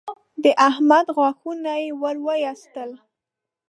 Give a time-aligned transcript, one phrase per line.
[0.43, 2.91] د احمد غاښونه يې ور واېستل